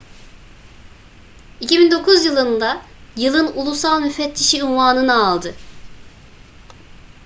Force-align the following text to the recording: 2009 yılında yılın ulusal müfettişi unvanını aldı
2009 1.59 2.25
yılında 2.25 2.81
yılın 3.17 3.51
ulusal 3.55 4.01
müfettişi 4.01 4.63
unvanını 4.63 5.25
aldı 5.27 5.55